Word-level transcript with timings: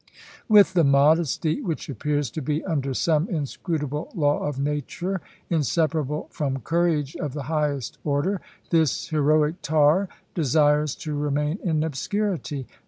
With 0.49 0.73
the 0.73 0.83
modesty 0.83 1.61
which 1.61 1.87
appears 1.87 2.31
to 2.31 2.41
be, 2.41 2.65
under 2.65 2.91
some 2.91 3.29
inscrutable 3.29 4.11
law 4.15 4.39
of 4.39 4.57
nature, 4.57 5.21
inseparable 5.47 6.25
from 6.31 6.61
courage 6.61 7.15
of 7.17 7.33
the 7.33 7.43
highest 7.43 7.99
order, 8.03 8.41
this 8.71 9.09
heroic 9.09 9.61
tar 9.61 10.09
desires 10.33 10.95
to 11.05 11.15
remain 11.15 11.59
in 11.63 11.83
obscurity. 11.83 12.65